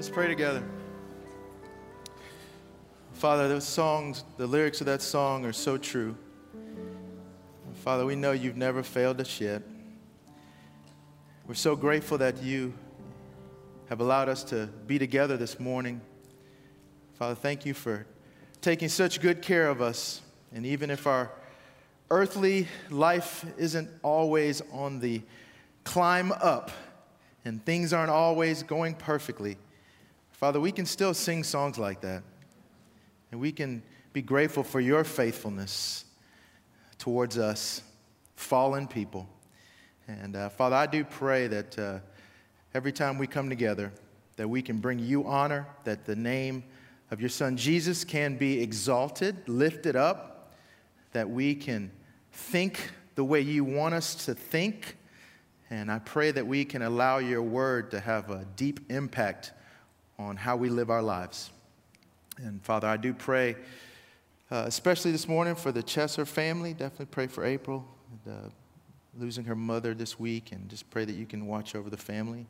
[0.00, 0.62] Let's pray together.
[3.12, 6.16] Father, those songs, the lyrics of that song are so true.
[7.84, 9.60] Father, we know you've never failed us yet.
[11.46, 12.72] We're so grateful that you
[13.90, 16.00] have allowed us to be together this morning.
[17.18, 18.06] Father, thank you for
[18.62, 20.22] taking such good care of us.
[20.54, 21.30] And even if our
[22.10, 25.20] earthly life isn't always on the
[25.84, 26.70] climb up
[27.44, 29.58] and things aren't always going perfectly,
[30.40, 32.22] Father, we can still sing songs like that.
[33.30, 33.82] And we can
[34.14, 36.06] be grateful for your faithfulness
[36.96, 37.82] towards us,
[38.36, 39.28] fallen people.
[40.08, 41.98] And uh, Father, I do pray that uh,
[42.72, 43.92] every time we come together,
[44.36, 46.64] that we can bring you honor, that the name
[47.10, 50.54] of your Son Jesus can be exalted, lifted up,
[51.12, 51.90] that we can
[52.32, 54.96] think the way you want us to think.
[55.68, 59.52] And I pray that we can allow your word to have a deep impact
[60.20, 61.50] on how we live our lives.
[62.36, 63.56] And Father, I do pray,
[64.50, 66.72] uh, especially this morning, for the Chesser family.
[66.72, 67.86] Definitely pray for April,
[68.28, 68.48] uh,
[69.18, 72.46] losing her mother this week, and just pray that you can watch over the family.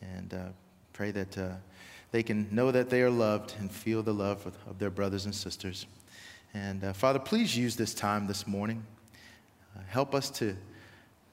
[0.00, 0.38] And uh,
[0.92, 1.48] pray that uh,
[2.10, 5.26] they can know that they are loved and feel the love of, of their brothers
[5.26, 5.86] and sisters.
[6.54, 8.84] And uh, Father, please use this time this morning.
[9.88, 10.56] Help us to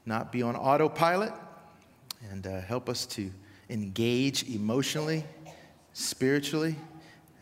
[0.04, 1.32] not be on autopilot
[2.30, 3.30] and help us to
[3.70, 5.24] engage emotionally,
[5.92, 6.76] spiritually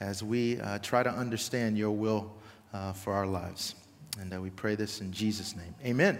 [0.01, 2.33] as we uh, try to understand your will
[2.73, 3.75] uh, for our lives.
[4.19, 5.75] And uh, we pray this in Jesus' name.
[5.85, 6.19] Amen.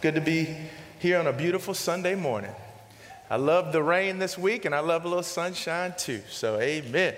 [0.00, 0.54] Good to be
[0.98, 2.52] here on a beautiful Sunday morning.
[3.30, 6.22] I love the rain this week, and I love a little sunshine too.
[6.28, 7.14] So, amen.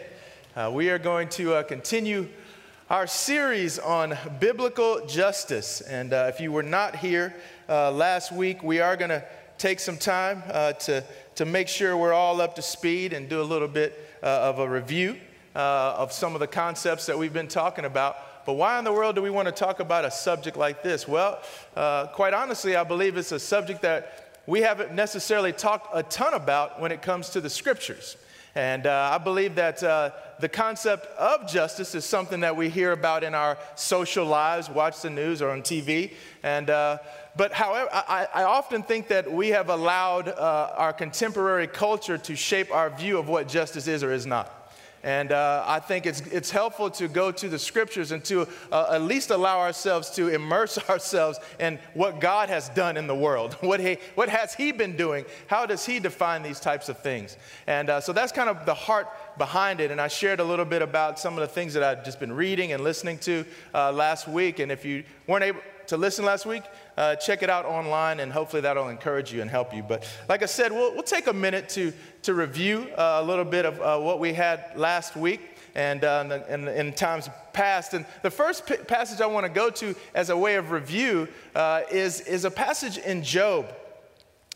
[0.56, 2.28] Uh, we are going to uh, continue
[2.88, 5.80] our series on biblical justice.
[5.80, 7.34] And uh, if you were not here
[7.69, 9.25] last week, we are going to
[9.58, 10.42] take some time
[10.80, 11.04] to
[11.40, 14.58] to make sure we're all up to speed and do a little bit uh, of
[14.58, 15.16] a review
[15.56, 18.44] uh, of some of the concepts that we've been talking about.
[18.44, 21.08] But why in the world do we want to talk about a subject like this?
[21.08, 21.40] Well,
[21.74, 26.34] uh, quite honestly, I believe it's a subject that we haven't necessarily talked a ton
[26.34, 28.18] about when it comes to the scriptures.
[28.54, 32.92] And uh, I believe that uh, the concept of justice is something that we hear
[32.92, 36.12] about in our social lives, watch the news or on TV.
[36.42, 36.98] And, uh,
[37.40, 42.36] but however, I, I, often think that we have allowed uh, our contemporary culture to
[42.36, 44.70] shape our view of what justice is or is not.
[45.02, 48.90] And uh, I think it's, it's helpful to go to the scriptures and to uh,
[48.92, 53.56] at least allow ourselves to immerse ourselves in what God has done in the world.
[53.62, 55.24] What, he, what has He been doing?
[55.46, 57.38] How does He define these types of things?
[57.66, 59.08] And uh, so that's kind of the heart
[59.38, 59.90] behind it.
[59.90, 62.32] And I shared a little bit about some of the things that I've just been
[62.32, 64.58] reading and listening to uh, last week.
[64.58, 66.62] And if you weren't able to listen last week,
[66.96, 69.82] uh, check it out online, and hopefully that'll encourage you and help you.
[69.82, 71.92] But like I said, we'll, we'll take a minute to,
[72.22, 75.40] to review uh, a little bit of uh, what we had last week
[75.74, 77.94] and uh, in, in, times past.
[77.94, 81.28] And the first p- passage I want to go to as a way of review
[81.54, 83.72] uh, is, is a passage in Job.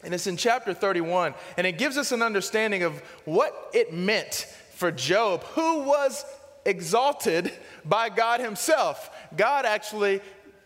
[0.03, 1.35] And it's in chapter 31.
[1.57, 6.25] And it gives us an understanding of what it meant for Job, who was
[6.67, 7.53] exalted
[7.85, 9.11] by God Himself.
[9.37, 10.21] God actually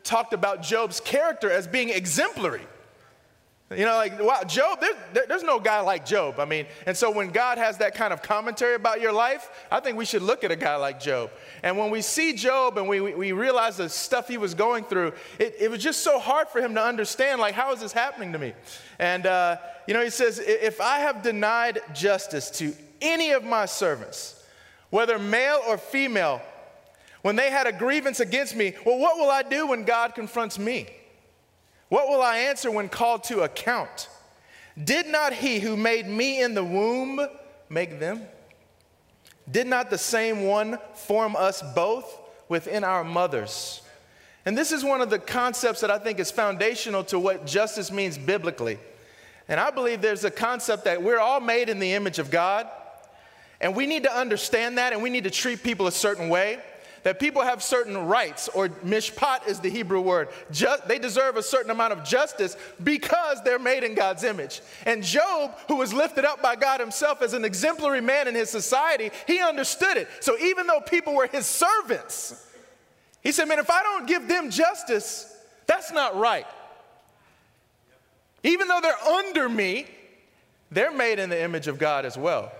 [0.08, 2.66] talked about Job's character as being exemplary.
[3.70, 6.41] You know, like, wow, Job, there, there's no guy like Job.
[6.41, 9.80] I mean, and so when God has that kind of commentary about your life, I
[9.80, 11.30] think we should look at a guy like Job.
[11.62, 15.12] And when we see Job and we, we realize the stuff he was going through,
[15.38, 18.32] it, it was just so hard for him to understand, like, how is this happening
[18.32, 18.54] to me?
[18.98, 23.66] And, uh, you know, he says, if I have denied justice to any of my
[23.66, 24.42] servants,
[24.88, 26.41] whether male or female,
[27.22, 30.58] when they had a grievance against me, well, what will I do when God confronts
[30.58, 30.86] me?
[31.88, 34.08] What will I answer when called to account?
[34.82, 37.20] Did not he who made me in the womb
[37.68, 38.22] make them?
[39.50, 42.18] Did not the same one form us both
[42.48, 43.82] within our mothers?
[44.44, 47.91] And this is one of the concepts that I think is foundational to what justice
[47.91, 48.78] means biblically.
[49.48, 52.68] And I believe there's a concept that we're all made in the image of God,
[53.60, 56.60] and we need to understand that, and we need to treat people a certain way
[57.09, 60.28] that people have certain rights, or mishpat is the Hebrew word.
[60.51, 64.60] Just, they deserve a certain amount of justice because they're made in God's image.
[64.84, 68.51] And Job, who was lifted up by God himself as an exemplary man in his
[68.51, 70.07] society, he understood it.
[70.21, 72.47] So even though people were his servants,
[73.22, 75.34] he said, Man, if I don't give them justice,
[75.66, 76.47] that's not right.
[78.43, 79.87] Even though they're under me,
[80.71, 82.53] they're made in the image of God as well.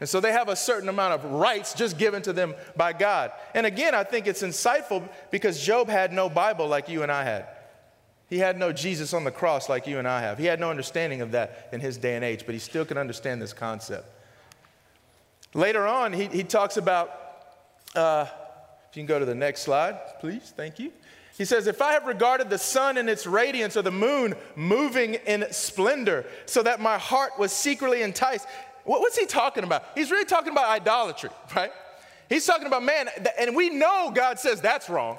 [0.00, 3.32] And so they have a certain amount of rights just given to them by God.
[3.54, 7.24] And again, I think it's insightful because Job had no Bible like you and I
[7.24, 7.46] had.
[8.28, 10.38] He had no Jesus on the cross like you and I have.
[10.38, 12.98] He had no understanding of that in his day and age, but he still could
[12.98, 14.12] understand this concept.
[15.54, 17.10] Later on, he, he talks about,
[17.94, 18.26] uh,
[18.90, 20.92] if you can go to the next slide, please, thank you.
[21.38, 25.14] He says, If I have regarded the sun in its radiance or the moon moving
[25.14, 28.46] in splendor, so that my heart was secretly enticed.
[28.86, 29.84] What, what's he talking about?
[29.94, 31.72] He's really talking about idolatry, right?
[32.28, 35.18] He's talking about man, and we know God says that's wrong.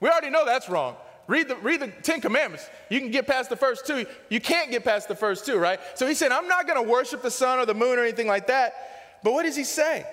[0.00, 0.96] We already know that's wrong.
[1.26, 2.68] Read the, read the Ten Commandments.
[2.90, 4.04] You can get past the first two.
[4.28, 5.80] You can't get past the first two, right?
[5.94, 8.26] So he said, I'm not going to worship the sun or the moon or anything
[8.26, 9.20] like that.
[9.22, 10.06] But what does he say?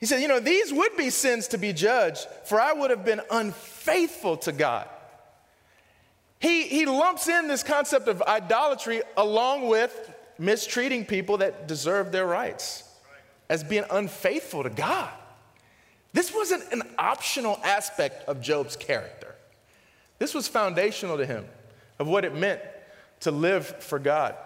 [0.00, 3.04] He said, You know, these would be sins to be judged, for I would have
[3.04, 4.88] been unfaithful to God.
[6.40, 12.26] He, he lumps in this concept of idolatry along with mistreating people that deserve their
[12.26, 12.84] rights
[13.48, 15.10] as being unfaithful to God.
[16.12, 19.34] This wasn't an optional aspect of Job's character.
[20.18, 21.44] This was foundational to him
[21.98, 22.60] of what it meant
[23.20, 24.36] to live for God.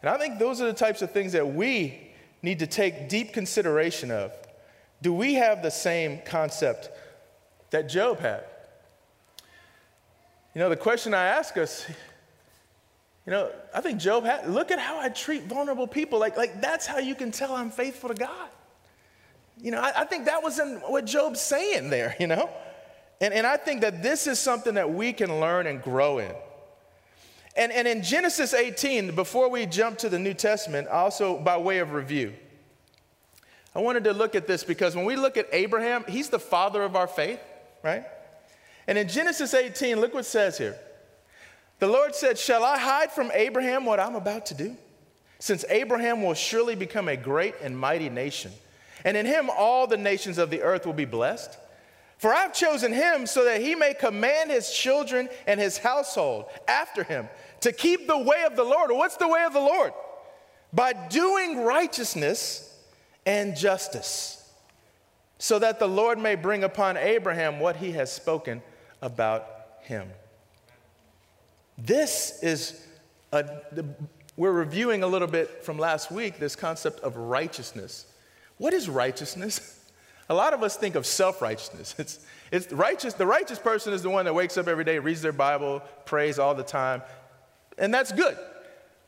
[0.00, 2.12] And I think those are the types of things that we
[2.42, 4.32] need to take deep consideration of.
[5.02, 6.90] Do we have the same concept
[7.70, 8.44] that Job had?
[10.54, 11.84] You know, the question I ask us,
[13.28, 16.18] you know, I think Job had, look at how I treat vulnerable people.
[16.18, 18.48] Like, like that's how you can tell I'm faithful to God.
[19.60, 22.48] You know, I, I think that was in what Job's saying there, you know?
[23.20, 26.32] And, and I think that this is something that we can learn and grow in.
[27.54, 31.80] And, and in Genesis 18, before we jump to the New Testament, also by way
[31.80, 32.32] of review,
[33.74, 36.82] I wanted to look at this because when we look at Abraham, he's the father
[36.82, 37.42] of our faith,
[37.84, 38.06] right?
[38.86, 40.78] And in Genesis 18, look what it says here.
[41.78, 44.76] The Lord said, Shall I hide from Abraham what I'm about to do?
[45.38, 48.52] Since Abraham will surely become a great and mighty nation,
[49.04, 51.56] and in him all the nations of the earth will be blessed.
[52.18, 57.04] For I've chosen him so that he may command his children and his household after
[57.04, 57.28] him
[57.60, 58.90] to keep the way of the Lord.
[58.90, 59.92] what's the way of the Lord?
[60.72, 62.76] By doing righteousness
[63.24, 64.34] and justice,
[65.38, 68.62] so that the Lord may bring upon Abraham what he has spoken
[69.00, 69.46] about
[69.82, 70.08] him.
[71.78, 72.84] This is
[73.30, 73.44] a,
[74.36, 78.06] we're reviewing a little bit from last week this concept of righteousness.
[78.56, 79.74] What is righteousness?
[80.30, 81.94] A lot of us think of self righteousness.
[81.96, 82.18] It's,
[82.52, 83.14] it's righteous.
[83.14, 86.38] The righteous person is the one that wakes up every day, reads their Bible, prays
[86.38, 87.00] all the time,
[87.78, 88.36] and that's good.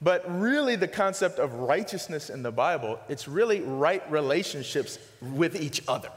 [0.01, 5.83] But really, the concept of righteousness in the Bible, it's really right relationships with each
[5.87, 6.09] other.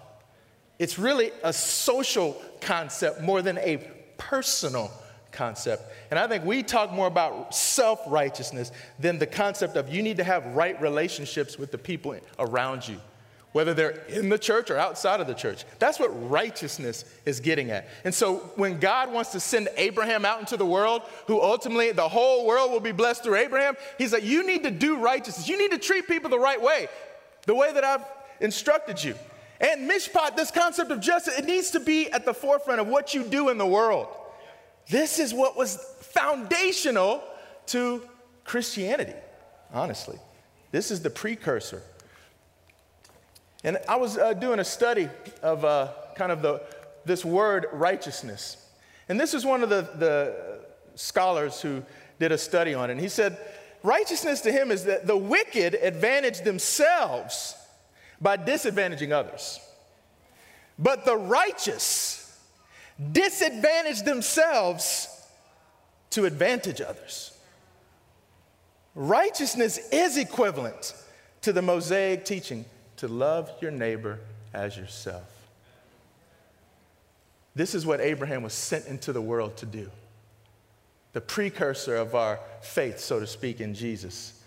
[0.80, 3.86] It's really a social concept more than a
[4.18, 4.90] personal
[5.34, 5.84] concept.
[6.10, 10.18] And I think we talk more about self righteousness than the concept of you need
[10.18, 13.00] to have right relationships with the people around you
[13.54, 15.64] whether they're in the church or outside of the church.
[15.80, 17.88] That's what righteousness is getting at.
[18.04, 22.10] And so when God wants to send Abraham out into the world, who ultimately the
[22.10, 25.48] whole world will be blessed through Abraham, he's like, you need to do righteousness.
[25.48, 26.88] You need to treat people the right way,
[27.46, 28.04] the way that I've
[28.42, 29.16] instructed you.
[29.62, 33.14] And mishpat, this concept of justice, it needs to be at the forefront of what
[33.14, 34.08] you do in the world.
[34.90, 37.24] This is what was foundational
[37.68, 38.02] to
[38.44, 39.16] Christianity,
[39.74, 40.18] honestly.
[40.72, 41.82] This is the precursor
[43.64, 45.08] and I was uh, doing a study
[45.42, 46.62] of uh, kind of the,
[47.06, 48.58] this word righteousness.
[49.08, 50.60] And this is one of the, the
[50.96, 51.84] scholars who
[52.20, 52.94] did a study on it.
[52.94, 53.38] And he said,
[53.82, 57.56] righteousness to him is that the wicked advantage themselves
[58.20, 59.60] by disadvantaging others.
[60.78, 62.13] But the righteous
[63.12, 65.08] disadvantage themselves
[66.12, 67.38] to advantage others.
[68.96, 70.94] Righteousness is equivalent
[71.42, 72.66] to the Mosaic teaching
[72.98, 74.20] to love your neighbor
[74.54, 75.30] as yourself.
[77.56, 79.90] This is what Abraham was sent into the world to do.
[81.14, 84.40] The precursor of our faith, so to speak, in Jesus.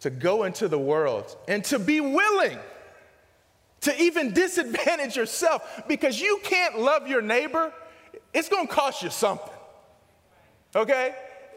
[0.00, 2.58] To go into the world and to be willing
[3.80, 7.72] to even disadvantage yourself because you can't love your neighbor,
[8.32, 9.52] it's gonna cost you something.
[10.74, 11.14] Okay?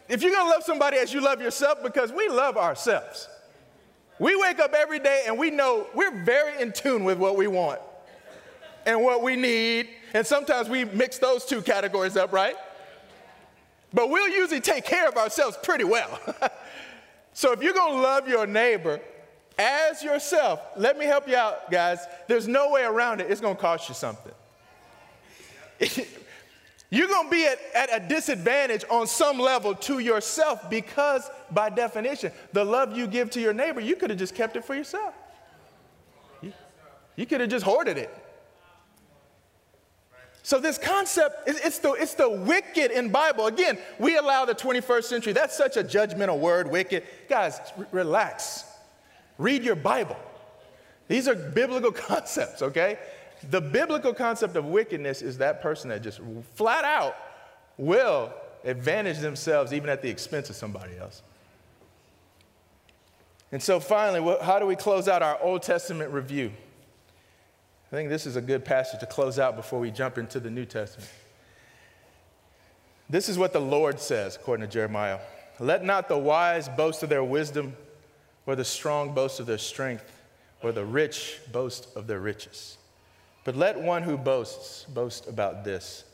[0.07, 3.27] If you're gonna love somebody as you love yourself, because we love ourselves.
[4.19, 7.47] We wake up every day and we know we're very in tune with what we
[7.47, 7.79] want
[8.85, 9.89] and what we need.
[10.13, 12.55] And sometimes we mix those two categories up, right?
[13.93, 16.19] But we'll usually take care of ourselves pretty well.
[17.33, 18.99] so if you're gonna love your neighbor
[19.57, 21.99] as yourself, let me help you out, guys.
[22.27, 24.33] There's no way around it, it's gonna cost you something.
[26.93, 31.69] You're going to be at, at, a disadvantage on some level to yourself because, by
[31.69, 34.75] definition, the love you give to your neighbor, you could have just kept it for
[34.75, 35.13] yourself.
[36.41, 36.51] You,
[37.15, 38.13] you could have just hoarded it.
[40.43, 43.45] So this concept, it's the, it's the wicked in Bible.
[43.45, 45.31] Again, we allow the 21st century.
[45.31, 47.03] That's such a judgmental word, wicked.
[47.29, 48.65] Guys, r- relax.
[49.37, 50.17] Read your Bible.
[51.07, 52.97] These are biblical concepts, okay?
[53.49, 56.21] The biblical concept of wickedness is that person that just
[56.53, 57.15] flat out
[57.77, 58.31] will
[58.63, 61.23] advantage themselves even at the expense of somebody else.
[63.51, 66.51] And so finally, how do we close out our Old Testament review?
[67.91, 70.49] I think this is a good passage to close out before we jump into the
[70.49, 71.09] New Testament.
[73.09, 75.19] This is what the Lord says, according to Jeremiah
[75.59, 77.75] Let not the wise boast of their wisdom,
[78.45, 80.21] or the strong boast of their strength,
[80.63, 82.77] or the rich boast of their riches.
[83.43, 86.05] But let one who boasts boast about this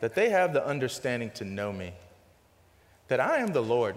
[0.00, 1.92] that they have the understanding to know me,
[3.08, 3.94] that I am the Lord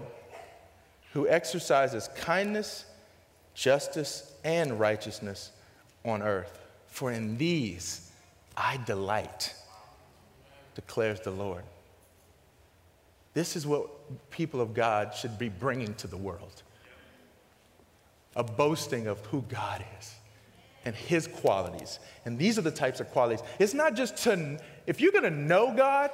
[1.14, 2.84] who exercises kindness,
[3.54, 5.50] justice, and righteousness
[6.04, 6.58] on earth.
[6.88, 8.10] For in these
[8.56, 9.54] I delight,
[10.74, 11.62] declares the Lord.
[13.32, 13.88] This is what
[14.30, 16.62] people of God should be bringing to the world
[18.36, 20.14] a boasting of who God is
[20.84, 21.98] and his qualities.
[22.24, 23.44] And these are the types of qualities.
[23.58, 26.10] It's not just to, if you're gonna know God,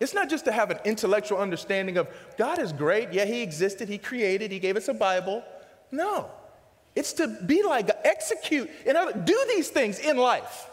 [0.00, 3.12] it's not just to have an intellectual understanding of God is great.
[3.12, 5.44] Yeah, he existed, he created, he gave us a Bible.
[5.90, 6.30] No.
[6.96, 10.70] It's to be like, execute, other, do these things in life.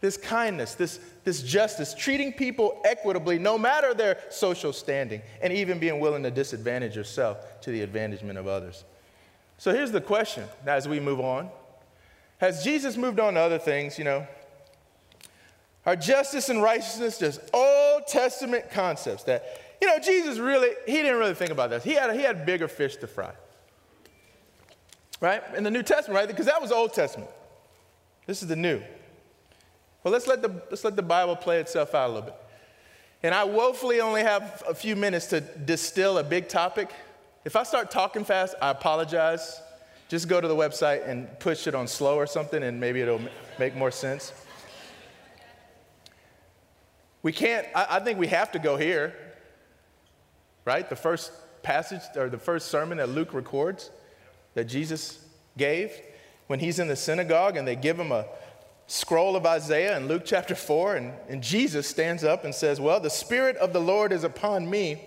[0.00, 5.78] This kindness, this, this justice, treating people equitably no matter their social standing, and even
[5.78, 8.84] being willing to disadvantage yourself to the advantagement of others.
[9.58, 11.50] So here's the question as we move on.
[12.42, 14.26] Has Jesus moved on to other things, you know?
[15.86, 21.18] Are justice and righteousness just Old Testament concepts that, you know, Jesus really, he didn't
[21.18, 21.82] really think about this.
[21.82, 23.32] He had, he had bigger fish to fry
[25.22, 25.42] right?
[25.56, 26.28] In the New Testament, right?
[26.28, 27.30] Because that was Old Testament.
[28.26, 28.82] This is the new.
[30.02, 32.36] Well, let's let the, let's let the Bible play itself out a little bit.
[33.22, 36.90] And I woefully only have a few minutes to distill a big topic.
[37.44, 39.60] If I start talking fast, I apologize.
[40.12, 43.22] Just go to the website and push it on slow or something, and maybe it'll
[43.58, 44.30] make more sense.
[47.22, 49.16] We can't, I, I think we have to go here,
[50.66, 50.86] right?
[50.86, 53.90] The first passage or the first sermon that Luke records
[54.52, 55.18] that Jesus
[55.56, 55.90] gave
[56.46, 58.26] when he's in the synagogue and they give him a
[58.88, 63.00] scroll of Isaiah in Luke chapter 4, and, and Jesus stands up and says, Well,
[63.00, 65.02] the Spirit of the Lord is upon me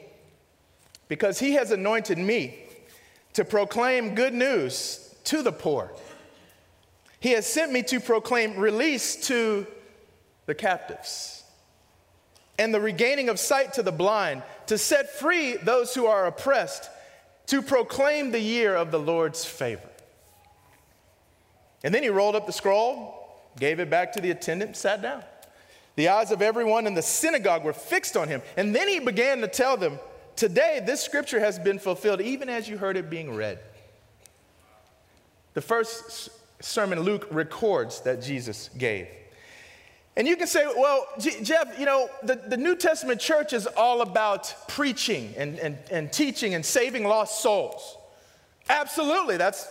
[1.10, 2.65] because he has anointed me
[3.36, 5.92] to proclaim good news to the poor.
[7.20, 9.66] He has sent me to proclaim release to
[10.46, 11.44] the captives
[12.58, 16.90] and the regaining of sight to the blind, to set free those who are oppressed
[17.48, 19.90] to proclaim the year of the Lord's favor.
[21.84, 25.24] And then he rolled up the scroll, gave it back to the attendant, sat down.
[25.96, 28.42] The eyes of everyone in the synagogue were fixed on him.
[28.58, 30.00] And then he began to tell them,
[30.36, 33.60] Today, this scripture has been fulfilled, even as you heard it being read.
[35.54, 36.30] The first
[36.62, 39.08] sermon Luke records that Jesus gave.
[40.18, 43.68] And you can say, well, G- Jeff, you know, the, the New Testament church is
[43.68, 47.98] all about preaching and, and, and teaching and saving lost souls.
[48.70, 49.68] Absolutely, that's,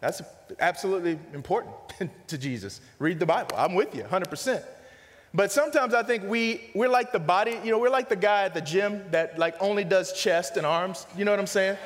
[0.00, 0.22] that's
[0.60, 1.74] absolutely important
[2.28, 2.80] to Jesus.
[2.98, 3.56] Read the Bible.
[3.56, 4.62] I'm with you 100%.
[5.36, 8.44] But sometimes I think we, we're like the body, you know, we're like the guy
[8.44, 11.06] at the gym that like only does chest and arms.
[11.14, 11.76] You know what I'm saying?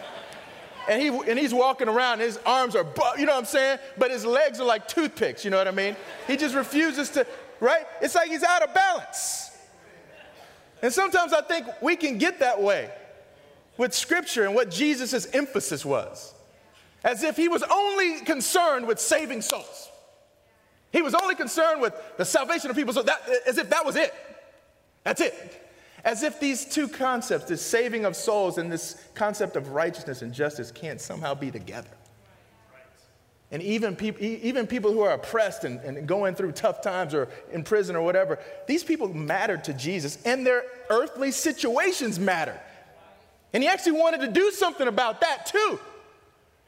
[0.89, 2.87] And, he, and he's walking around, his arms are,
[3.19, 3.81] you know what I'm saying?
[3.99, 5.97] But his legs are like toothpicks, you know what I mean?
[6.29, 7.27] He just refuses to,
[7.59, 7.87] right?
[8.01, 9.51] It's like he's out of balance.
[10.81, 12.89] And sometimes I think we can get that way
[13.77, 16.35] with scripture and what Jesus' emphasis was.
[17.03, 19.91] As if he was only concerned with saving souls.
[20.93, 23.97] He was only concerned with the salvation of people, so that, as if that was
[23.97, 24.13] it.
[25.05, 25.67] That's it.
[26.05, 30.33] As if these two concepts, this saving of souls and this concept of righteousness and
[30.33, 31.91] justice, can't somehow be together.
[33.53, 37.29] And even, people, even people who are oppressed and, and going through tough times or
[37.53, 42.61] in prison or whatever, these people mattered to Jesus and their earthly situations mattered.
[43.53, 45.81] And he actually wanted to do something about that too.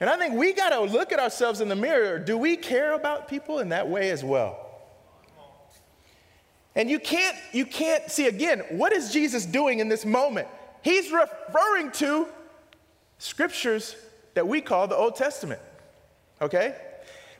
[0.03, 2.19] And I think we got to look at ourselves in the mirror.
[2.19, 4.59] Do we care about people in that way as well?
[6.75, 10.49] And you can't, you can't see again, what is Jesus doing in this moment?
[10.83, 12.27] He's referring to
[13.19, 13.97] scriptures
[14.35, 15.61] that we call the Old Testament
[16.43, 16.75] okay?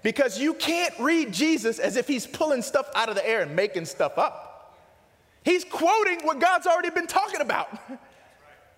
[0.03, 3.55] Because you can't read Jesus as if he's pulling stuff out of the air and
[3.55, 4.79] making stuff up.
[5.45, 7.69] He's quoting what God's already been talking about.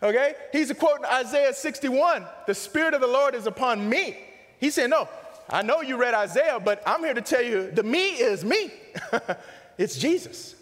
[0.05, 0.35] okay?
[0.53, 4.17] He's quoting Isaiah 61 The Spirit of the Lord is upon me.
[4.61, 5.09] He said, No,
[5.49, 8.71] I know you read Isaiah, but I'm here to tell you the me is me.
[9.79, 10.55] it's Jesus.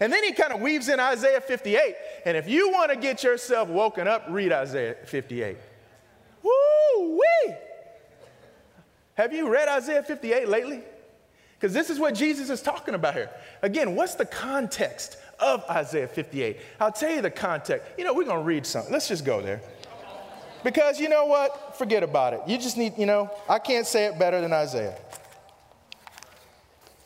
[0.00, 1.94] And then he kind of weaves in Isaiah 58.
[2.24, 5.58] And if you want to get yourself woken up, read Isaiah 58.
[6.42, 7.54] Woo wee!
[9.14, 10.80] Have you read Isaiah 58 lately?
[11.58, 13.28] Because this is what Jesus is talking about here.
[13.60, 16.56] Again, what's the context of Isaiah 58?
[16.80, 17.86] I'll tell you the context.
[17.98, 18.92] You know, we're going to read something.
[18.92, 19.60] Let's just go there.
[20.62, 21.78] Because you know what?
[21.78, 22.40] Forget about it.
[22.46, 24.96] You just need, you know, I can't say it better than Isaiah.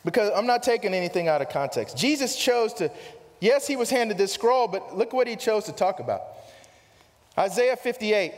[0.03, 1.97] Because I'm not taking anything out of context.
[1.97, 2.91] Jesus chose to,
[3.39, 6.21] yes, he was handed this scroll, but look what he chose to talk about.
[7.37, 8.33] Isaiah 58.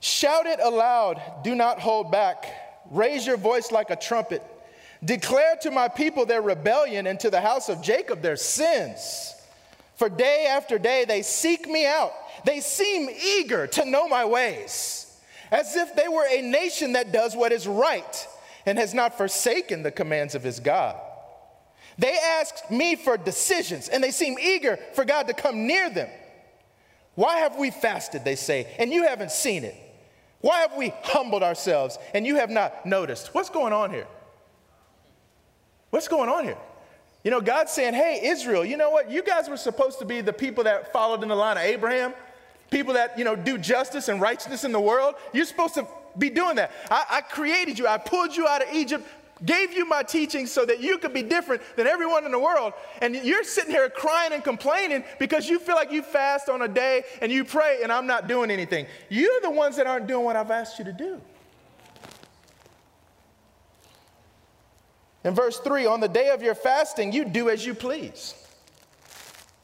[0.00, 2.44] Shout it aloud, do not hold back.
[2.90, 4.42] Raise your voice like a trumpet.
[5.02, 9.34] Declare to my people their rebellion and to the house of Jacob their sins.
[9.96, 12.12] For day after day they seek me out.
[12.44, 15.06] They seem eager to know my ways,
[15.50, 18.28] as if they were a nation that does what is right
[18.66, 20.96] and has not forsaken the commands of his God.
[21.96, 26.08] They ask me for decisions and they seem eager for God to come near them.
[27.14, 29.76] Why have we fasted, they say, and you haven't seen it?
[30.40, 33.34] Why have we humbled ourselves and you have not noticed?
[33.34, 34.06] What's going on here?
[35.94, 36.58] What's going on here?
[37.22, 39.12] You know, God's saying, hey, Israel, you know what?
[39.12, 42.14] You guys were supposed to be the people that followed in the line of Abraham,
[42.68, 45.14] people that, you know, do justice and righteousness in the world.
[45.32, 45.86] You're supposed to
[46.18, 46.72] be doing that.
[46.90, 49.06] I, I created you, I pulled you out of Egypt
[49.44, 52.72] gave you my teaching so that you could be different than everyone in the world.
[53.02, 56.68] And you're sitting here crying and complaining because you feel like you fast on a
[56.68, 58.86] day and you pray and I'm not doing anything.
[59.10, 61.20] You're the ones that aren't doing what I've asked you to do.
[65.24, 68.34] In verse 3, on the day of your fasting, you do as you please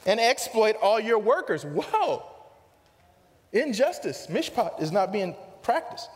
[0.07, 1.64] and exploit all your workers.
[1.64, 2.25] Whoa!
[3.52, 6.09] Injustice, mishpat, is not being practiced.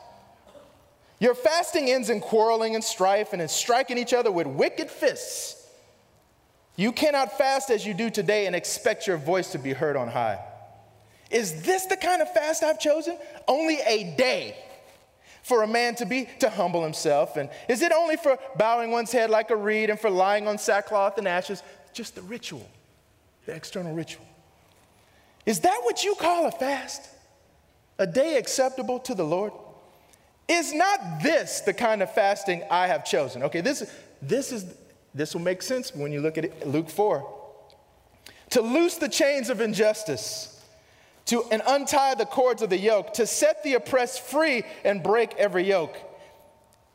[1.21, 5.61] Your fasting ends in quarreling and strife and in striking each other with wicked fists.
[6.77, 10.09] You cannot fast as you do today and expect your voice to be heard on
[10.09, 10.41] high.
[11.31, 13.19] Is this the kind of fast I've chosen?
[13.47, 14.57] Only a day
[15.45, 17.37] for a man to be to humble himself?
[17.37, 20.59] And is it only for bowing one's head like a reed and for lying on
[20.59, 21.63] sackcloth and ashes?
[21.93, 22.69] Just the ritual
[23.47, 24.25] the external ritual.
[25.47, 27.09] Is that what you call a fast?
[27.99, 29.53] A day acceptable to the lord?
[30.49, 33.43] Is not this the kind of fasting I have chosen?
[33.45, 34.75] Okay, this, this, is,
[35.15, 37.41] this will make sense when you look at it, Luke 4.
[38.51, 40.54] To loose the chains of injustice,
[41.27, 45.35] to and untie the cords of the yoke, to set the oppressed free and break
[45.35, 45.97] every yoke.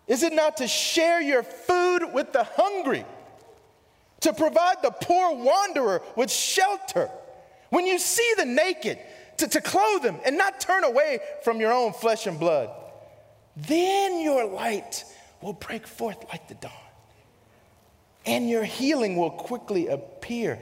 [0.07, 3.05] Is it not to share your food with the hungry,
[4.21, 7.09] to provide the poor wanderer with shelter?
[7.69, 8.97] When you see the naked,
[9.37, 12.69] to, to clothe them and not turn away from your own flesh and blood
[13.67, 15.03] then your light
[15.41, 16.71] will break forth like the dawn,
[18.25, 20.59] and your healing will quickly appear.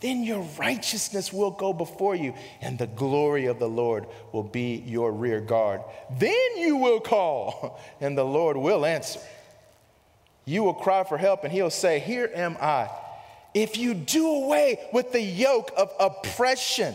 [0.00, 4.82] Then your righteousness will go before you, and the glory of the Lord will be
[4.86, 5.82] your rear guard.
[6.18, 9.20] Then you will call, and the Lord will answer.
[10.46, 12.88] You will cry for help, and he'll say, Here am I.
[13.52, 16.94] If you do away with the yoke of oppression,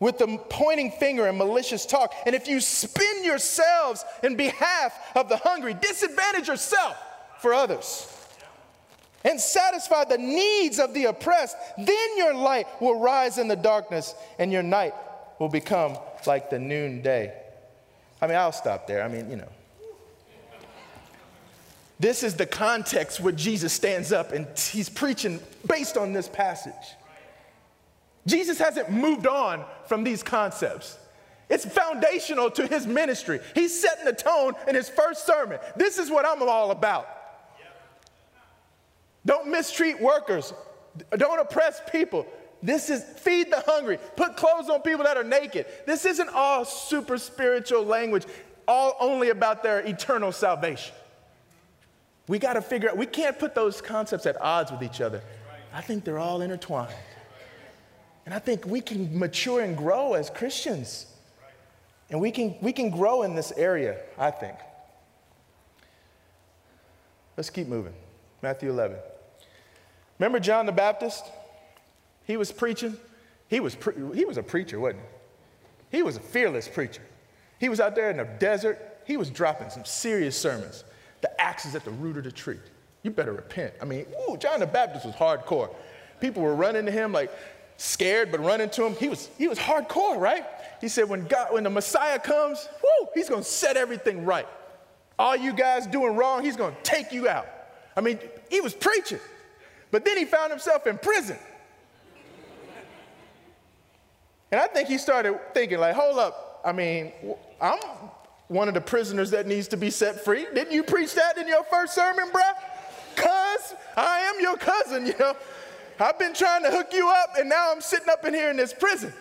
[0.00, 2.14] with the pointing finger and malicious talk.
[2.24, 6.96] And if you spin yourselves in behalf of the hungry, disadvantage yourself
[7.40, 8.17] for others
[9.38, 14.16] and satisfy the needs of the oppressed, then your light will rise in the darkness
[14.40, 14.94] and your night
[15.38, 15.96] will become
[16.26, 17.32] like the noonday.
[18.20, 19.00] I mean, I'll stop there.
[19.00, 19.48] I mean, you know.
[22.00, 26.74] This is the context where Jesus stands up and he's preaching based on this passage.
[28.26, 30.98] Jesus hasn't moved on from these concepts.
[31.48, 33.38] It's foundational to his ministry.
[33.54, 35.60] He's setting the tone in his first sermon.
[35.76, 37.17] This is what I'm all about.
[39.26, 40.52] Don't mistreat workers,
[41.16, 42.26] don't oppress people.
[42.62, 45.66] This is feed the hungry, put clothes on people that are naked.
[45.86, 48.24] This isn't all super spiritual language,
[48.66, 50.94] all only about their eternal salvation.
[52.26, 55.22] We got to figure out, we can't put those concepts at odds with each other.
[55.72, 56.92] I think they're all intertwined.
[58.26, 61.06] And I think we can mature and grow as Christians.
[62.10, 64.56] And we can, we can grow in this area, I think.
[67.36, 67.94] Let's keep moving.
[68.42, 68.96] Matthew 11.
[70.18, 71.24] Remember John the Baptist?
[72.24, 72.96] He was preaching.
[73.48, 75.02] He was, pre- he was a preacher, wasn't
[75.90, 75.98] he?
[75.98, 77.02] He was a fearless preacher.
[77.58, 79.00] He was out there in the desert.
[79.06, 80.84] He was dropping some serious sermons.
[81.22, 82.58] The axe is at the root of the tree.
[83.02, 83.74] You better repent.
[83.80, 85.74] I mean, ooh, John the Baptist was hardcore.
[86.20, 87.30] People were running to him like,
[87.78, 88.94] scared but running to him.
[88.96, 90.44] He was, he was hardcore, right?
[90.80, 94.46] He said, when, God, when the Messiah comes, whoo, he's to set everything right.
[95.18, 97.46] All you guys doing wrong, he's to take you out.
[97.98, 99.18] I mean, he was preaching,
[99.90, 101.36] but then he found himself in prison.
[104.52, 107.12] And I think he started thinking, like, hold up, I mean,
[107.60, 107.80] I'm
[108.46, 110.46] one of the prisoners that needs to be set free.
[110.54, 112.54] Didn't you preach that in your first sermon, bruh?
[113.16, 115.34] Cuz, I am your cousin, you know.
[115.98, 118.56] I've been trying to hook you up, and now I'm sitting up in here in
[118.56, 119.12] this prison.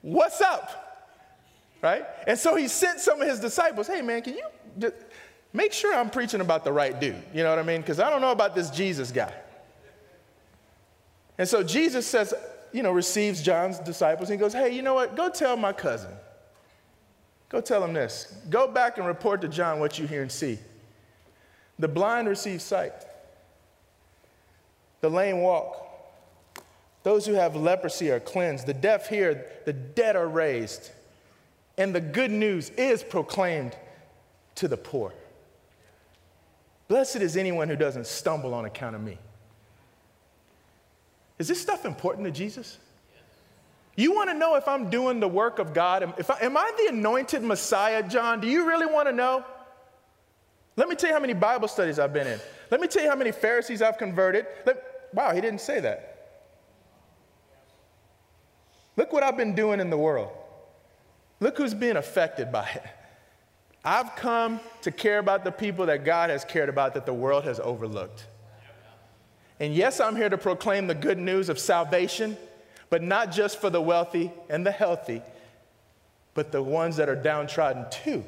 [0.00, 0.80] What's up?
[1.82, 2.06] Right?
[2.26, 4.92] And so he sent some of his disciples, hey man, can you
[5.54, 7.22] make sure I'm preaching about the right dude?
[7.32, 7.80] You know what I mean?
[7.80, 9.32] Because I don't know about this Jesus guy.
[11.38, 12.34] And so Jesus says,
[12.72, 15.16] you know, receives John's disciples and he goes, hey, you know what?
[15.16, 16.10] Go tell my cousin.
[17.48, 18.36] Go tell him this.
[18.50, 20.58] Go back and report to John what you hear and see.
[21.78, 22.92] The blind receive sight,
[25.00, 25.80] the lame walk,
[27.02, 30.90] those who have leprosy are cleansed, the deaf hear, the dead are raised,
[31.76, 33.76] and the good news is proclaimed
[34.54, 35.12] to the poor.
[36.88, 39.18] Blessed is anyone who doesn't stumble on account of me.
[41.38, 42.78] Is this stuff important to Jesus?
[43.96, 46.14] You want to know if I'm doing the work of God?
[46.18, 48.40] If I, am I the anointed Messiah, John?
[48.40, 49.44] Do you really want to know?
[50.76, 52.40] Let me tell you how many Bible studies I've been in.
[52.70, 54.46] Let me tell you how many Pharisees I've converted.
[54.66, 56.10] Let, wow, he didn't say that.
[58.96, 60.30] Look what I've been doing in the world.
[61.40, 62.82] Look who's being affected by it.
[63.84, 67.44] I've come to care about the people that God has cared about that the world
[67.44, 68.26] has overlooked.
[69.60, 72.36] And yes, I'm here to proclaim the good news of salvation,
[72.88, 75.22] but not just for the wealthy and the healthy,
[76.32, 78.24] but the ones that are downtrodden too.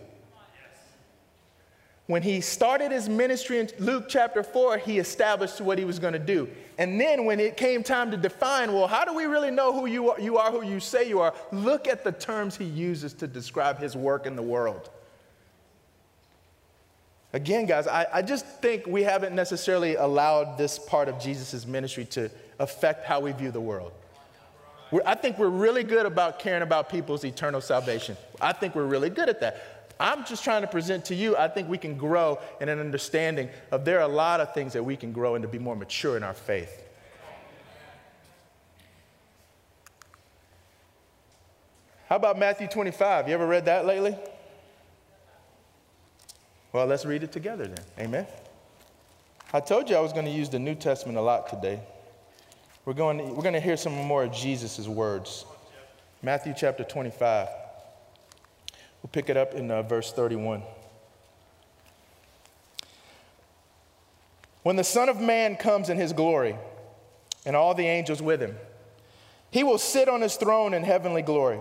[2.06, 6.12] When he started his ministry in Luke chapter 4, he established what he was going
[6.12, 6.48] to do.
[6.78, 9.86] And then when it came time to define, well, how do we really know who
[9.86, 11.34] you are, you are, who you say you are?
[11.50, 14.90] Look at the terms he uses to describe his work in the world.
[17.32, 22.04] Again, guys, I, I just think we haven't necessarily allowed this part of Jesus' ministry
[22.06, 23.92] to affect how we view the world.
[24.90, 28.16] We're, I think we're really good about caring about people's eternal salvation.
[28.40, 29.76] I think we're really good at that.
[29.98, 33.48] I'm just trying to present to you, I think we can grow in an understanding
[33.70, 35.74] of there are a lot of things that we can grow and to be more
[35.74, 36.82] mature in our faith.
[42.08, 43.28] How about Matthew 25?
[43.28, 44.16] You ever read that lately?
[46.76, 47.84] Well, let's read it together then.
[47.98, 48.26] Amen.
[49.50, 51.80] I told you I was going to use the New Testament a lot today.
[52.84, 55.46] We're going to, we're going to hear some more of Jesus' words.
[56.22, 57.48] Matthew chapter 25.
[59.02, 60.60] We'll pick it up in uh, verse 31.
[64.62, 66.56] When the Son of Man comes in his glory,
[67.46, 68.54] and all the angels with him,
[69.50, 71.60] he will sit on his throne in heavenly glory.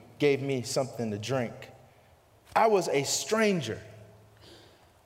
[0.21, 1.51] gave me something to drink.
[2.55, 3.79] I was a stranger,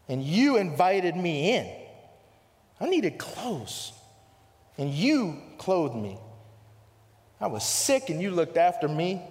[0.10, 1.72] and you invited me in.
[2.82, 3.94] I needed clothes,
[4.78, 6.18] and you clothed me.
[7.40, 9.22] I was sick, and you looked after me.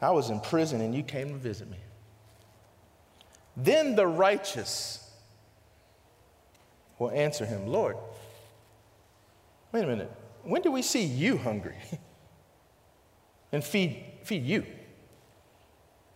[0.00, 1.78] I was in prison, and you came to visit me.
[3.56, 5.08] Then the righteous
[6.98, 7.96] will answer him, Lord,
[9.70, 10.10] wait a minute.
[10.42, 11.76] When do we see you hungry?
[13.52, 14.64] and feed feed you.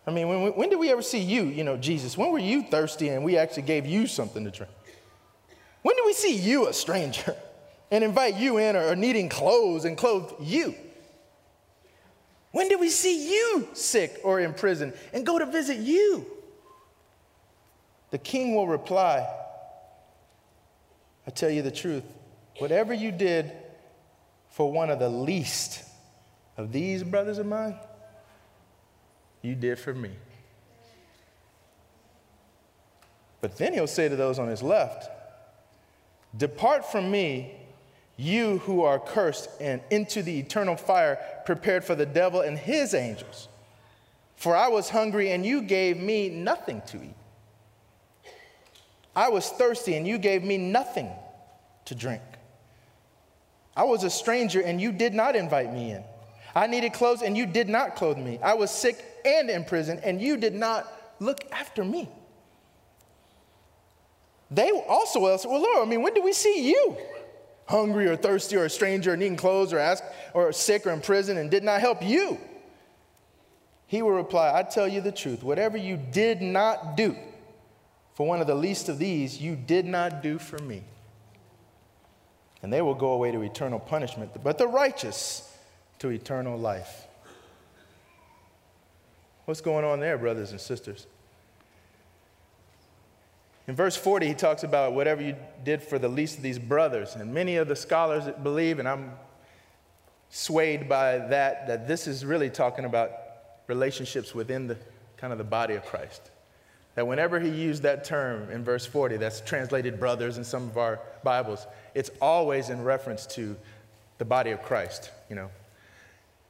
[0.06, 2.16] I mean, when, when did we ever see you, you know, Jesus?
[2.16, 4.72] When were you thirsty and we actually gave you something to drink?
[5.82, 7.34] When did we see you, a stranger,
[7.90, 10.74] and invite you in or, or needing clothes and clothe you?
[12.50, 16.26] When did we see you sick or in prison and go to visit you?
[18.10, 19.26] The king will reply,
[21.26, 22.04] I tell you the truth,
[22.58, 23.50] whatever you did
[24.50, 25.82] for one of the least
[26.58, 27.76] of these brothers of mine,
[29.42, 30.10] you did for me.
[33.40, 35.10] But then he'll say to those on his left,
[36.36, 37.52] Depart from me,
[38.16, 42.94] you who are cursed, and into the eternal fire prepared for the devil and his
[42.94, 43.48] angels.
[44.36, 47.14] For I was hungry, and you gave me nothing to eat.
[49.14, 51.10] I was thirsty, and you gave me nothing
[51.86, 52.22] to drink.
[53.76, 56.04] I was a stranger, and you did not invite me in.
[56.54, 58.38] I needed clothes, and you did not clothe me.
[58.42, 62.08] I was sick and in prison, and you did not look after me.
[64.50, 66.96] they also say, Well, Lord, I mean, when do we see you?
[67.66, 70.02] Hungry or thirsty or a stranger needing clothes or ask
[70.34, 72.38] or sick or in prison and did not help you?
[73.86, 77.16] He will reply, I tell you the truth, whatever you did not do
[78.14, 80.82] for one of the least of these, you did not do for me.
[82.62, 85.50] And they will go away to eternal punishment, but the righteous
[85.98, 87.06] to eternal life.
[89.44, 91.06] What's going on there, brothers and sisters?
[93.68, 97.14] In verse 40, he talks about whatever you did for the least of these brothers.
[97.14, 99.12] And many of the scholars believe, and I'm
[100.30, 103.12] swayed by that, that this is really talking about
[103.68, 104.76] relationships within the
[105.16, 106.30] kind of the body of Christ.
[106.94, 110.76] That whenever he used that term in verse 40, that's translated brothers in some of
[110.76, 113.56] our Bibles, it's always in reference to
[114.18, 115.50] the body of Christ, you know.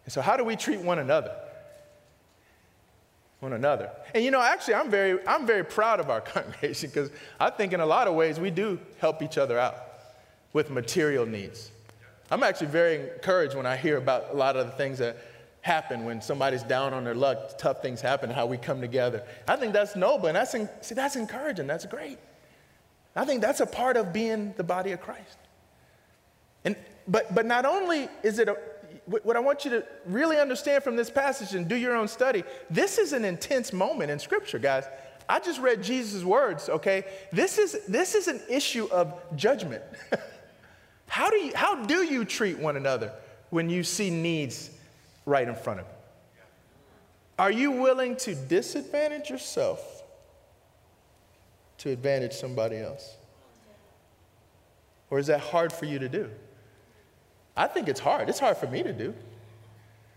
[0.05, 1.33] And so, how do we treat one another?
[3.43, 3.91] One another.
[4.15, 7.73] And you know, actually, I'm very, I'm very proud of our congregation because I think
[7.73, 9.77] in a lot of ways we do help each other out
[10.53, 11.73] with material needs.
[12.31, 15.17] I'm actually very encouraged when I hear about a lot of the things that
[15.61, 19.25] happen when somebody's down on their luck, tough things happen, how we come together.
[19.49, 22.19] I think that's noble, and that's, see, that's encouraging, that's great.
[23.17, 25.39] I think that's a part of being the body of Christ.
[26.65, 26.77] And,
[27.09, 28.57] but, but not only is it a,
[29.07, 32.45] what I want you to really understand from this passage and do your own study,
[32.71, 34.85] this is an intense moment in Scripture, guys.
[35.29, 37.05] I just read Jesus' words, okay?
[37.33, 39.83] This is, this is an issue of judgment.
[41.07, 43.13] how, do you, how do you treat one another
[43.51, 44.71] when you see needs
[45.27, 45.93] right in front of you?
[47.39, 50.03] Are you willing to disadvantage yourself
[51.79, 53.17] to advantage somebody else?
[55.11, 56.31] Or is that hard for you to do?
[57.57, 58.29] I think it's hard.
[58.29, 59.15] It's hard for me to do.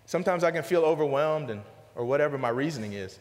[0.06, 1.62] Sometimes I can feel overwhelmed and,
[1.96, 3.20] or whatever my reasoning is.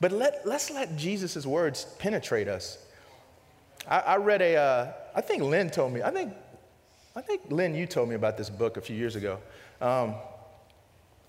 [0.00, 2.78] But let, let's let Jesus' words penetrate us.
[3.88, 4.56] I, I read a.
[4.56, 6.34] Uh, I think Lynn told me, I think,
[7.14, 9.38] I think Lynn, you told me about this book a few years ago,
[9.80, 10.14] um,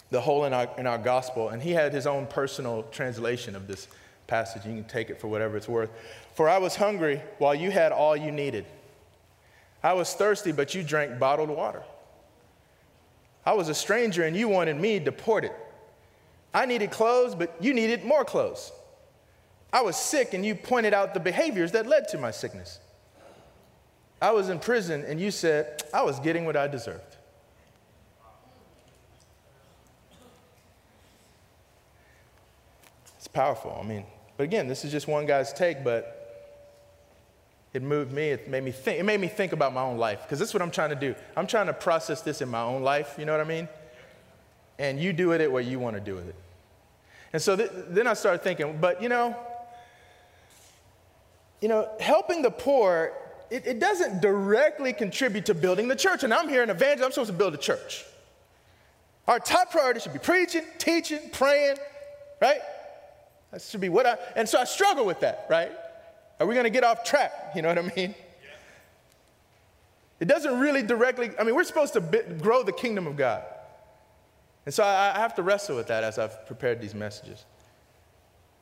[0.09, 3.67] The Hole in our, in our Gospel, and he had his own personal translation of
[3.67, 3.87] this
[4.27, 4.65] passage.
[4.65, 5.91] You can take it for whatever it's worth.
[6.33, 8.65] For I was hungry while you had all you needed.
[9.83, 11.83] I was thirsty, but you drank bottled water.
[13.45, 15.51] I was a stranger and you wanted me deported.
[16.53, 18.71] I needed clothes, but you needed more clothes.
[19.71, 22.79] I was sick and you pointed out the behaviors that led to my sickness.
[24.21, 27.17] I was in prison and you said I was getting what I deserved.
[33.17, 33.77] It's powerful.
[33.79, 34.05] I mean,
[34.37, 36.24] but again, this is just one guy's take, but
[37.75, 38.29] it moved me.
[38.29, 38.99] It made me think.
[38.99, 40.95] It made me think about my own life because this is what I'm trying to
[40.95, 41.13] do.
[41.35, 43.15] I'm trying to process this in my own life.
[43.19, 43.67] You know what I mean?
[44.79, 46.35] And you do it it what you want to do with it.
[47.33, 49.35] And so th- then I started thinking, but you know,
[51.59, 53.11] you know, helping the poor,
[53.49, 56.23] it, it doesn't directly contribute to building the church.
[56.23, 57.03] And I'm here in evangelist.
[57.03, 58.05] I'm supposed to build a church.
[59.27, 61.75] Our top priority should be preaching, teaching, praying,
[62.41, 62.61] right?
[63.51, 64.17] That should be what I.
[64.37, 65.71] And so I struggle with that, right?
[66.39, 67.51] Are we going to get off track?
[67.55, 68.15] You know what I mean?
[70.19, 72.01] It doesn't really directly, I mean, we're supposed to
[72.41, 73.43] grow the kingdom of God.
[74.65, 77.45] And so I, I, have to wrestle with that as I've prepared these messages.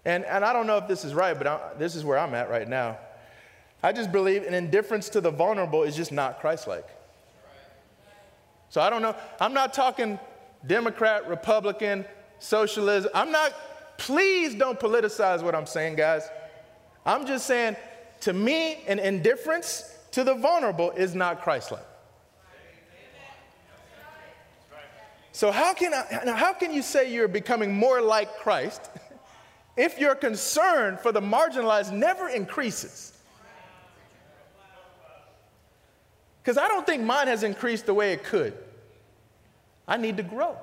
[0.04, 2.34] And, and I don't know if this is right, but I, this is where I'm
[2.34, 2.98] at right now.
[3.82, 6.88] I just believe an indifference to the vulnerable is just not Christ like.
[8.70, 9.16] So I don't know.
[9.40, 10.20] I'm not talking
[10.66, 12.06] Democrat, Republican,
[12.40, 13.12] socialism.
[13.14, 13.54] I'm not,
[13.98, 16.28] please don't politicize what I'm saying, guys.
[17.06, 17.76] I'm just saying,
[18.22, 21.86] to me, an indifference to the vulnerable is not Christ-like.
[25.32, 28.90] So how can, I, how can you say you're becoming more like Christ
[29.78, 33.14] if your concern for the marginalized never increases?
[36.42, 38.54] Because I don't think mine has increased the way it could.
[39.88, 40.56] I need to grow.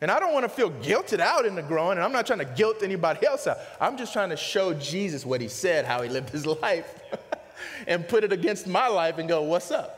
[0.00, 2.38] And I don't want to feel guilted out in the growing, and I'm not trying
[2.38, 3.58] to guilt anybody else out.
[3.80, 6.98] I'm just trying to show Jesus what he said, how he lived his life,
[7.86, 9.96] and put it against my life and go, what's up?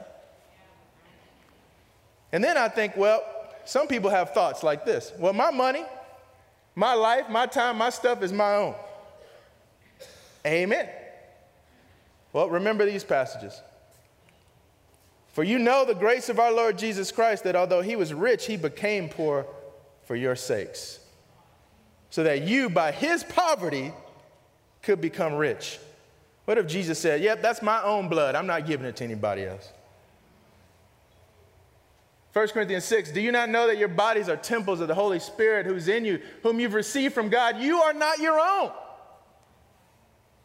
[2.32, 3.22] And then I think, well,
[3.64, 5.84] some people have thoughts like this well, my money,
[6.74, 8.74] my life, my time, my stuff is my own.
[10.44, 10.88] Amen.
[12.32, 13.60] Well, remember these passages.
[15.32, 18.46] For you know the grace of our Lord Jesus Christ, that although he was rich,
[18.46, 19.46] he became poor
[20.12, 21.01] for your sakes,
[22.11, 23.94] so that you, by his poverty,
[24.83, 25.79] could become rich.
[26.44, 28.35] What if Jesus said, Yep, that's my own blood.
[28.35, 29.72] I'm not giving it to anybody else?
[32.35, 35.18] 1 Corinthians 6, do you not know that your bodies are temples of the Holy
[35.18, 37.59] Spirit who's in you, whom you've received from God?
[37.59, 38.70] You are not your own.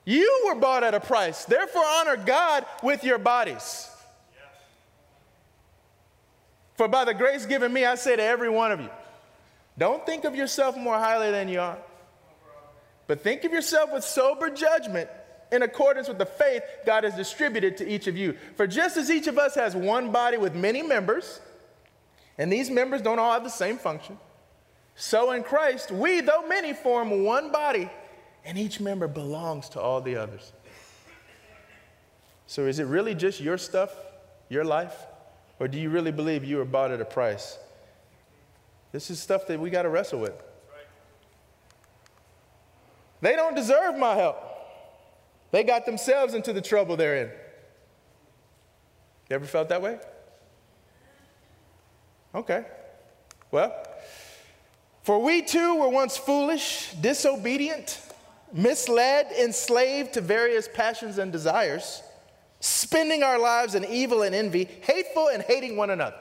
[0.06, 1.44] You were bought at a price.
[1.44, 3.90] Therefore, honor God with your bodies.
[6.76, 8.90] For by the grace given me, I say to every one of you,
[9.78, 11.78] don't think of yourself more highly than you are,
[13.08, 15.10] but think of yourself with sober judgment
[15.52, 18.36] in accordance with the faith God has distributed to each of you.
[18.56, 21.40] For just as each of us has one body with many members,
[22.38, 24.18] and these members don't all have the same function,
[24.96, 27.90] so in Christ, we, though many, form one body
[28.44, 30.54] and each member belongs to all the others.
[32.48, 33.94] So is it really just your stuff,
[34.50, 34.96] your life?
[35.60, 37.60] Or do you really believe you were bought at a price?
[38.98, 40.34] This is stuff that we got to wrestle with.
[43.22, 44.38] They don't deserve my help.
[45.52, 47.28] They got themselves into the trouble they're in.
[49.30, 50.00] You ever felt that way?
[52.34, 52.66] Okay.
[53.52, 53.72] Well,
[55.04, 58.02] for we too were once foolish, disobedient
[58.52, 62.02] misled, enslaved to various passions and desires,
[62.62, 66.18] spending our lives in evil and envy, hateful and hating one another.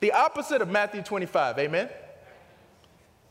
[0.00, 1.88] The opposite of Matthew 25, amen?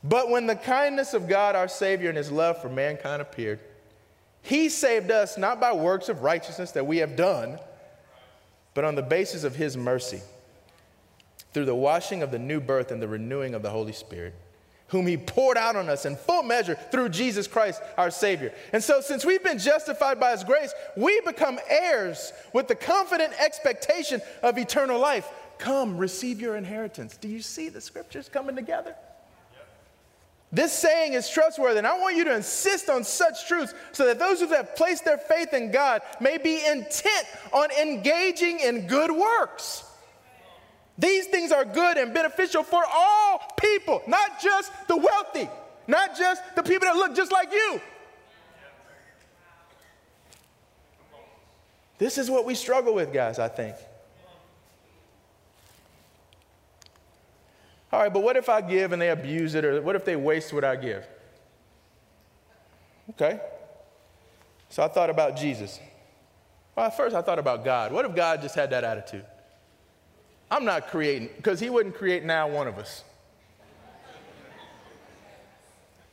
[0.04, 3.60] But when the kindness of God our Savior and his love for mankind appeared,
[4.42, 7.60] he saved us not by works of righteousness that we have done,
[8.74, 10.22] but on the basis of his mercy,
[11.54, 14.34] through the washing of the new birth and the renewing of the Holy Spirit
[14.90, 18.54] whom he poured out on us in full measure through Jesus Christ our Savior.
[18.72, 23.34] And so, since we've been justified by his grace, we become heirs with the confident
[23.40, 25.30] expectation of eternal life.
[25.60, 27.18] Come, receive your inheritance.
[27.18, 28.96] Do you see the scriptures coming together?
[30.52, 34.18] This saying is trustworthy, and I want you to insist on such truths so that
[34.18, 39.12] those who have placed their faith in God may be intent on engaging in good
[39.12, 39.84] works.
[40.98, 45.50] These things are good and beneficial for all people, not just the wealthy,
[45.86, 47.82] not just the people that look just like you.
[51.98, 53.76] This is what we struggle with, guys, I think.
[57.92, 60.16] All right, but what if I give and they abuse it, or what if they
[60.16, 61.08] waste what I give?
[63.12, 63.40] Okay.
[64.70, 65.80] So I thought about Jesus.
[66.76, 67.94] Well, first I thought about God.
[67.94, 69.26] What if God just had that attitude?
[70.52, 73.04] I'm not creating, because he wouldn't create now one of us.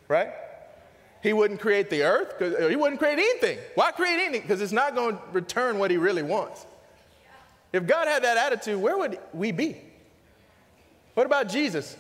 [0.07, 0.31] Right?
[1.23, 3.59] He wouldn't create the earth, because uh, he wouldn't create anything.
[3.75, 4.43] Why create anything?
[4.43, 6.67] Because it's not going to return what he really wants.
[7.73, 9.81] If God had that attitude, where would we be?
[11.15, 11.97] What about Jesus?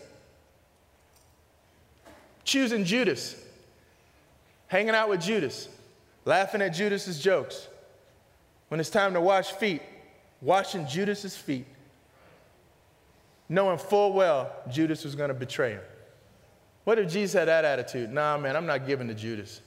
[2.44, 3.40] Choosing Judas,
[4.66, 5.68] hanging out with Judas,
[6.24, 7.68] laughing at Judas's jokes.
[8.68, 9.83] When it's time to wash feet,
[10.40, 11.66] washing Judas's feet
[13.48, 15.83] knowing full well Judas was going to betray him.
[16.85, 18.12] What if Jesus had that attitude?
[18.12, 19.61] Nah, man, I'm not giving to Judas.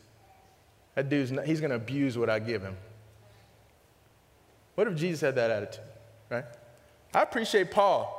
[0.96, 2.76] That dude's not, he's going to abuse what I give him.
[4.76, 5.84] What if Jesus had that attitude,
[6.30, 6.46] right?
[7.14, 8.14] I appreciate Paul.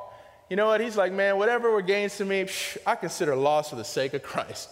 [0.49, 0.81] You know what?
[0.81, 4.13] He's like, man, whatever were gains to me, psh, I consider loss for the sake
[4.13, 4.69] of Christ.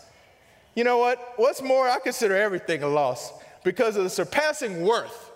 [0.75, 1.33] You know what?
[1.37, 3.31] What's more, I consider everything a loss
[3.63, 5.31] because of the surpassing worth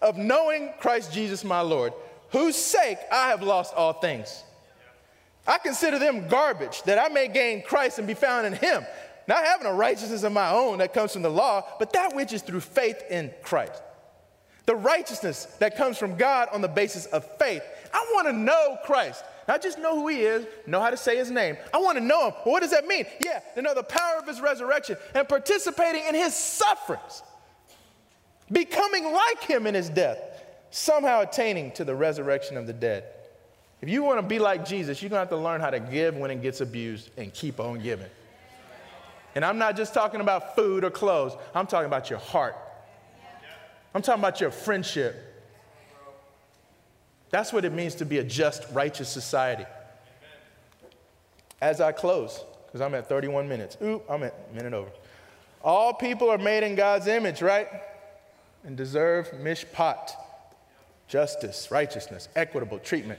[0.00, 1.92] of knowing Christ Jesus my Lord,
[2.30, 4.42] whose sake I have lost all things.
[5.46, 8.84] I consider them garbage that I may gain Christ and be found in him,
[9.26, 12.32] not having a righteousness of my own that comes from the law, but that which
[12.32, 13.82] is through faith in Christ.
[14.66, 17.62] The righteousness that comes from God on the basis of faith.
[17.92, 19.22] I want to know Christ.
[19.46, 21.56] Not just know who he is, know how to say his name.
[21.72, 22.34] I want to know him.
[22.44, 23.04] what does that mean?
[23.24, 27.22] Yeah, to know the power of his resurrection and participating in his sufferings,
[28.50, 30.18] becoming like him in his death,
[30.70, 33.04] somehow attaining to the resurrection of the dead.
[33.82, 35.80] If you want to be like Jesus, you're going to have to learn how to
[35.80, 38.08] give when it gets abused and keep on giving.
[39.34, 42.56] And I'm not just talking about food or clothes, I'm talking about your heart.
[43.94, 45.33] I'm talking about your friendship.
[47.34, 49.66] That's what it means to be a just, righteous society.
[51.60, 53.76] As I close, because I'm at 31 minutes.
[53.82, 54.88] Oop, I'm at a minute over.
[55.60, 57.66] All people are made in God's image, right?
[58.62, 60.12] And deserve mishpat,
[61.08, 63.18] justice, righteousness, equitable treatment.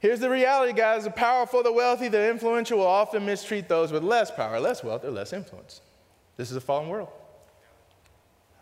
[0.00, 4.02] Here's the reality, guys the powerful, the wealthy, the influential will often mistreat those with
[4.02, 5.80] less power, less wealth, or less influence.
[6.36, 7.10] This is a fallen world.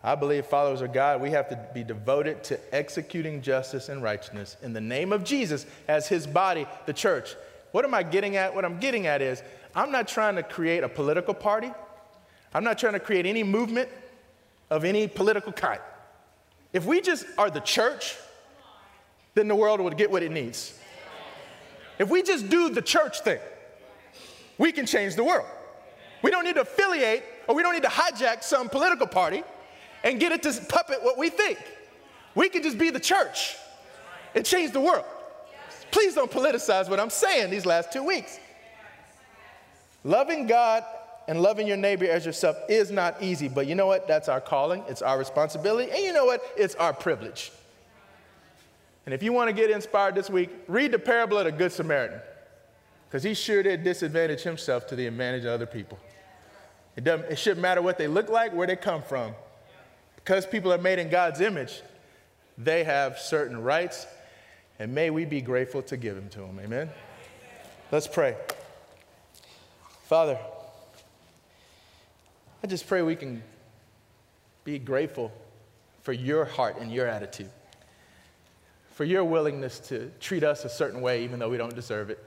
[0.03, 4.57] I believe followers of God, we have to be devoted to executing justice and righteousness
[4.63, 7.35] in the name of Jesus as his body, the church.
[7.71, 8.55] What am I getting at?
[8.55, 9.43] What I'm getting at is
[9.75, 11.71] I'm not trying to create a political party.
[12.53, 13.89] I'm not trying to create any movement
[14.69, 15.79] of any political kind.
[16.73, 18.15] If we just are the church,
[19.35, 20.77] then the world would get what it needs.
[21.99, 23.39] If we just do the church thing,
[24.57, 25.45] we can change the world.
[26.23, 29.43] We don't need to affiliate or we don't need to hijack some political party.
[30.03, 31.59] And get it to puppet what we think.
[32.35, 33.55] We can just be the church
[34.35, 35.05] and change the world.
[35.91, 38.39] Please don't politicize what I'm saying these last two weeks.
[40.03, 40.83] Loving God
[41.27, 44.07] and loving your neighbor as yourself is not easy, but you know what?
[44.07, 46.41] That's our calling, it's our responsibility, and you know what?
[46.57, 47.51] It's our privilege.
[49.05, 51.71] And if you want to get inspired this week, read the parable of the Good
[51.71, 52.21] Samaritan,
[53.07, 55.99] because he sure did disadvantage himself to the advantage of other people.
[56.95, 59.33] It, doesn't, it shouldn't matter what they look like, where they come from.
[60.23, 61.81] Because people are made in God's image,
[62.57, 64.05] they have certain rights,
[64.79, 66.59] and may we be grateful to give them to them.
[66.63, 66.89] Amen?
[67.91, 68.35] Let's pray.
[70.03, 70.37] Father,
[72.63, 73.41] I just pray we can
[74.63, 75.31] be grateful
[76.01, 77.49] for your heart and your attitude,
[78.91, 82.23] for your willingness to treat us a certain way even though we don't deserve it.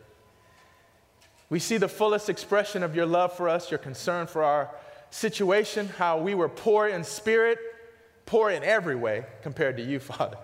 [1.51, 4.70] We see the fullest expression of your love for us, your concern for our
[5.11, 7.59] situation, how we were poor in spirit,
[8.27, 10.39] poor in every way compared to you, Father.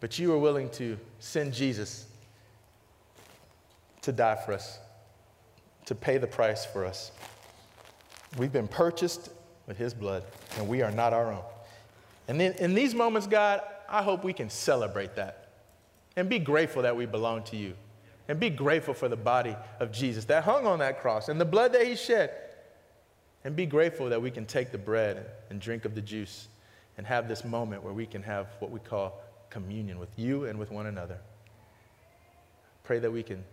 [0.00, 2.06] But you were willing to send Jesus
[4.02, 4.78] to die for us,
[5.86, 7.12] to pay the price for us.
[8.36, 9.30] We've been purchased
[9.66, 10.24] with his blood,
[10.56, 11.42] and we are not our own.
[12.28, 15.50] And then in these moments, God, I hope we can celebrate that
[16.16, 17.74] and be grateful that we belong to you
[18.28, 21.44] and be grateful for the body of Jesus that hung on that cross and the
[21.44, 22.30] blood that he shed.
[23.44, 26.46] And be grateful that we can take the bread and drink of the juice
[26.96, 29.20] and have this moment where we can have what we call
[29.50, 31.18] communion with you and with one another.
[32.84, 33.44] Pray that we can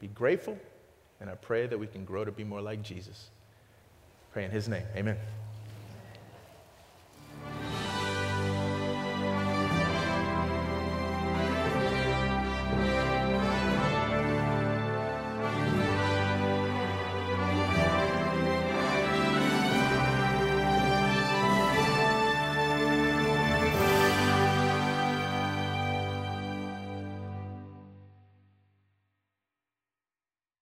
[0.00, 0.58] be grateful,
[1.20, 3.30] and I pray that we can grow to be more like Jesus.
[4.32, 4.84] Pray in his name.
[4.94, 5.16] Amen.